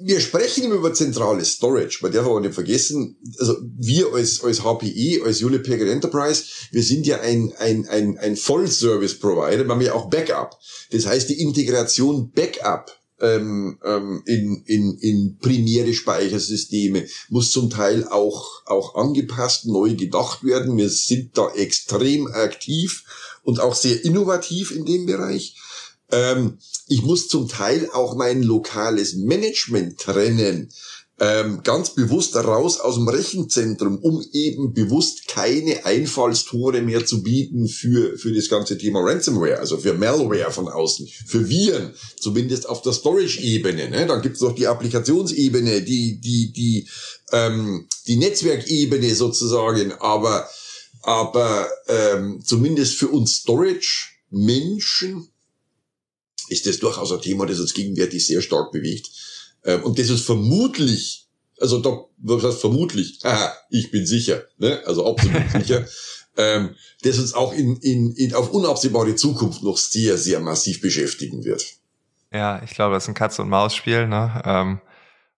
Wir 0.00 0.20
sprechen 0.20 0.62
immer 0.62 0.76
über 0.76 0.94
zentrale 0.94 1.44
Storage. 1.44 1.98
Man 2.02 2.12
darf 2.12 2.26
aber 2.26 2.40
nicht 2.40 2.54
vergessen, 2.54 3.16
also 3.38 3.56
wir 3.76 4.12
als, 4.14 4.44
als 4.44 4.60
HPE, 4.62 5.22
als 5.24 5.40
Packard 5.40 5.88
Enterprise, 5.88 6.44
wir 6.70 6.84
sind 6.84 7.04
ja 7.06 7.20
ein, 7.20 7.52
ein, 7.58 7.88
ein, 7.88 8.16
ein 8.18 8.36
Vollservice-Provider, 8.36 9.64
wir 9.64 9.74
haben 9.74 9.80
ja 9.80 9.94
auch 9.94 10.08
Backup. 10.08 10.56
Das 10.92 11.06
heißt, 11.06 11.28
die 11.30 11.40
Integration 11.40 12.30
Backup 12.30 12.97
ähm, 13.20 13.78
ähm, 13.84 14.22
in, 14.26 14.62
in, 14.66 14.98
in 14.98 15.38
primäre 15.38 15.92
Speichersysteme 15.92 17.06
muss 17.28 17.50
zum 17.50 17.70
Teil 17.70 18.06
auch, 18.08 18.62
auch 18.66 18.94
angepasst, 18.94 19.66
neu 19.66 19.94
gedacht 19.94 20.44
werden. 20.44 20.76
Wir 20.76 20.88
sind 20.88 21.36
da 21.36 21.50
extrem 21.52 22.26
aktiv 22.28 23.04
und 23.42 23.60
auch 23.60 23.74
sehr 23.74 24.04
innovativ 24.04 24.70
in 24.70 24.84
dem 24.84 25.06
Bereich. 25.06 25.56
Ähm, 26.10 26.58
ich 26.86 27.02
muss 27.02 27.28
zum 27.28 27.48
Teil 27.48 27.88
auch 27.92 28.14
mein 28.14 28.42
lokales 28.42 29.14
Management 29.14 29.98
trennen 29.98 30.70
ähm, 31.20 31.62
ganz 31.64 31.94
bewusst 31.94 32.36
raus 32.36 32.78
aus 32.78 32.94
dem 32.94 33.08
Rechenzentrum, 33.08 33.98
um 33.98 34.24
eben 34.32 34.72
bewusst 34.72 35.26
keine 35.26 35.84
Einfallstore 35.84 36.80
mehr 36.80 37.04
zu 37.04 37.22
bieten 37.22 37.66
für, 37.66 38.16
für 38.16 38.32
das 38.32 38.48
ganze 38.48 38.78
Thema 38.78 39.00
Ransomware, 39.00 39.58
also 39.58 39.78
für 39.78 39.94
Malware 39.94 40.52
von 40.52 40.68
außen, 40.68 41.08
für 41.26 41.48
Viren, 41.48 41.92
zumindest 42.20 42.68
auf 42.68 42.82
der 42.82 42.92
Storage-Ebene. 42.92 43.90
Ne? 43.90 44.06
Dann 44.06 44.22
gibt 44.22 44.36
es 44.36 44.42
noch 44.42 44.54
die 44.54 44.68
Applikationsebene, 44.68 45.82
die, 45.82 46.20
die, 46.20 46.52
die, 46.52 46.88
ähm, 47.32 47.88
die 48.06 48.16
Netzwerkebene 48.16 49.12
sozusagen, 49.14 49.92
aber, 49.92 50.48
aber 51.02 51.68
ähm, 51.88 52.40
zumindest 52.44 52.94
für 52.94 53.08
uns 53.08 53.38
Storage-Menschen 53.38 55.28
ist 56.48 56.66
das 56.66 56.78
durchaus 56.78 57.10
ein 57.10 57.20
Thema, 57.20 57.44
das 57.44 57.58
uns 57.58 57.74
gegenwärtig 57.74 58.24
sehr 58.24 58.40
stark 58.40 58.70
bewegt 58.70 59.10
und 59.82 59.98
das 59.98 60.10
ist 60.10 60.24
vermutlich, 60.24 61.26
also 61.60 61.80
doch, 61.80 62.08
was 62.18 62.60
vermutlich, 62.60 63.20
haha, 63.24 63.52
ich 63.70 63.90
bin 63.90 64.06
sicher, 64.06 64.44
ne? 64.58 64.82
also 64.86 65.06
absolut 65.06 65.50
sicher, 65.52 65.86
ähm, 66.36 66.74
das 67.02 67.18
uns 67.18 67.34
auch 67.34 67.52
in, 67.52 67.76
in, 67.76 68.12
in 68.12 68.34
auf 68.34 68.50
unabsehbare 68.50 69.14
Zukunft 69.14 69.62
noch 69.62 69.76
sehr, 69.76 70.16
sehr 70.16 70.40
massiv 70.40 70.80
beschäftigen 70.80 71.44
wird. 71.44 71.64
Ja, 72.32 72.62
ich 72.62 72.70
glaube, 72.70 72.94
das 72.94 73.04
ist 73.04 73.08
ein 73.08 73.14
Katz- 73.14 73.38
und 73.38 73.48
Maus-Spiel, 73.48 74.06
ne? 74.06 74.42
Ähm, 74.44 74.80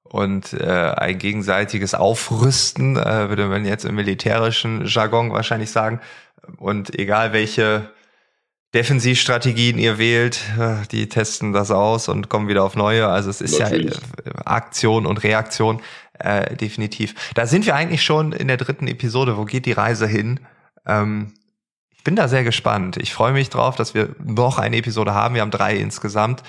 und 0.03 0.55
äh, 0.55 0.67
ein 0.67 1.19
gegenseitiges 1.19 1.95
Aufrüsten, 1.95 2.97
äh, 2.97 3.29
würde 3.29 3.47
man 3.47 3.65
jetzt 3.65 3.85
im 3.85 3.95
militärischen 3.95 4.85
Jargon 4.87 5.31
wahrscheinlich 5.31 5.71
sagen. 5.71 6.00
Und 6.59 6.99
egal 6.99 7.33
welche 7.33 7.91
Defensivstrategien 8.75 9.79
ihr 9.79 9.99
wählt, 9.99 10.41
äh, 10.59 10.87
die 10.91 11.09
testen 11.09 11.53
das 11.53 11.71
aus 11.71 12.09
und 12.09 12.29
kommen 12.29 12.49
wieder 12.49 12.62
auf 12.62 12.77
neue. 12.77 13.09
Also 13.09 13.31
es 13.31 13.41
ist 13.41 13.59
Natürlich. 13.59 13.95
ja 14.25 14.47
Aktion 14.47 15.07
und 15.07 15.23
Reaktion 15.25 15.83
äh, 16.19 16.55
definitiv. 16.55 17.15
Da 17.35 17.47
sind 17.47 17.67
wir 17.67 17.75
eigentlich 17.75 18.05
schon 18.05 18.33
in 18.33 18.49
der 18.49 18.57
dritten 18.57 18.87
Episode. 18.87 19.37
Wo 19.37 19.45
geht 19.45 19.67
die 19.67 19.73
Reise 19.73 20.07
hin? 20.07 20.41
Ähm, 20.87 21.35
ich 21.91 22.05
bin 22.05 22.17
da 22.17 22.29
sehr 22.29 22.45
gespannt. 22.45 22.97
Ich 22.97 23.12
freue 23.12 23.33
mich 23.33 23.50
drauf, 23.50 23.77
dass 23.77 23.95
wir 23.95 24.15
noch 24.23 24.59
eine 24.59 24.77
Episode 24.77 25.15
haben. 25.15 25.35
Wir 25.35 25.43
haben 25.43 25.50
drei 25.50 25.77
insgesamt. 25.77 26.43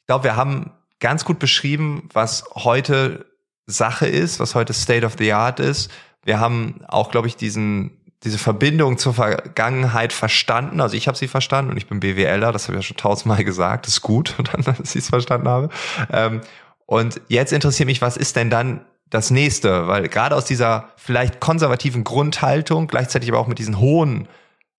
Ich 0.00 0.06
glaube, 0.06 0.24
wir 0.24 0.36
haben 0.36 0.70
ganz 1.00 1.24
gut 1.24 1.38
beschrieben, 1.38 2.08
was 2.12 2.44
heute 2.54 3.26
Sache 3.66 4.06
ist, 4.06 4.38
was 4.38 4.54
heute 4.54 4.72
State 4.72 5.04
of 5.04 5.16
the 5.18 5.32
Art 5.32 5.60
ist. 5.60 5.90
Wir 6.24 6.40
haben 6.40 6.80
auch, 6.86 7.10
glaube 7.10 7.28
ich, 7.28 7.36
diesen 7.36 7.95
diese 8.24 8.38
Verbindung 8.38 8.98
zur 8.98 9.14
Vergangenheit 9.14 10.12
verstanden. 10.12 10.80
Also 10.80 10.96
ich 10.96 11.06
habe 11.08 11.18
sie 11.18 11.28
verstanden 11.28 11.70
und 11.70 11.76
ich 11.76 11.86
bin 11.86 12.00
BWLer, 12.00 12.52
das 12.52 12.68
habe 12.68 12.78
ich 12.78 12.84
ja 12.84 12.88
schon 12.88 12.96
tausendmal 12.96 13.44
gesagt. 13.44 13.86
Das 13.86 13.94
ist 13.94 14.02
gut, 14.02 14.34
dass 14.64 14.94
ich 14.94 15.02
es 15.02 15.08
verstanden 15.08 15.48
habe. 15.48 15.68
Ähm, 16.12 16.40
und 16.86 17.20
jetzt 17.28 17.52
interessiert 17.52 17.86
mich, 17.86 18.00
was 18.00 18.16
ist 18.16 18.36
denn 18.36 18.50
dann 18.50 18.84
das 19.10 19.30
nächste? 19.30 19.86
Weil 19.86 20.08
gerade 20.08 20.34
aus 20.34 20.44
dieser 20.44 20.88
vielleicht 20.96 21.40
konservativen 21.40 22.04
Grundhaltung, 22.04 22.86
gleichzeitig 22.86 23.30
aber 23.30 23.38
auch 23.38 23.48
mit 23.48 23.58
diesen 23.58 23.78
hohen 23.78 24.28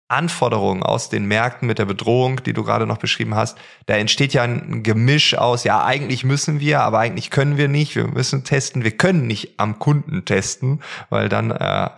Anforderungen 0.10 0.84
aus 0.84 1.10
den 1.10 1.26
Märkten 1.26 1.67
mit 1.67 1.80
der 1.80 1.86
Bedrohung, 1.86 2.41
die 2.43 2.54
du 2.54 2.63
gerade 2.63 2.88
noch 2.88 2.97
beschrieben 2.97 3.36
hast, 3.36 3.58
da 3.88 3.95
entsteht 3.95 4.34
ja 4.34 4.43
ein 4.43 4.82
Gemisch 4.82 5.36
aus, 5.36 5.65
ja, 5.65 5.84
eigentlich 5.84 6.23
müssen 6.23 6.62
wir, 6.62 6.82
aber 6.82 7.00
eigentlich 7.00 7.30
können 7.30 7.58
wir 7.58 7.67
nicht, 7.67 7.95
wir 7.95 8.08
müssen 8.08 8.45
testen, 8.45 8.86
wir 8.86 8.95
können 8.95 9.28
nicht 9.28 9.60
am 9.60 9.80
Kunden 9.80 10.23
testen, 10.23 10.82
weil 11.10 11.28
dann 11.28 11.52
äh, 11.52 11.89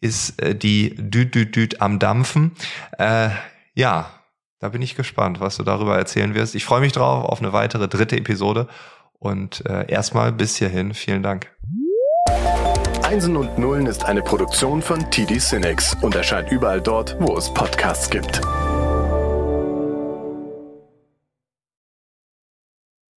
ist 0.00 0.40
äh, 0.40 0.54
die 0.54 0.94
Düt 0.96 1.34
Düt 1.34 1.54
Düt 1.56 1.80
am 1.80 1.98
Dampfen. 1.98 2.52
Äh, 2.98 3.30
ja, 3.74 4.10
da 4.58 4.68
bin 4.68 4.82
ich 4.82 4.94
gespannt, 4.94 5.40
was 5.40 5.56
du 5.56 5.62
darüber 5.62 5.96
erzählen 5.96 6.34
wirst. 6.34 6.54
Ich 6.54 6.64
freue 6.64 6.80
mich 6.80 6.92
drauf 6.92 7.24
auf 7.24 7.40
eine 7.40 7.52
weitere 7.52 7.88
dritte 7.88 8.16
Episode. 8.16 8.68
Und 9.18 9.64
äh, 9.66 9.90
erstmal 9.90 10.32
bis 10.32 10.56
hierhin, 10.56 10.94
vielen 10.94 11.22
Dank. 11.22 11.50
Einsen 13.02 13.36
und 13.36 13.58
Nullen 13.58 13.86
ist 13.86 14.04
eine 14.04 14.22
Produktion 14.22 14.80
von 14.80 15.10
TD 15.10 15.38
Cinex 15.38 15.96
und 16.00 16.14
erscheint 16.14 16.50
überall 16.50 16.80
dort, 16.80 17.16
wo 17.18 17.36
es 17.36 17.52
Podcasts 17.52 18.08
gibt. 18.08 18.40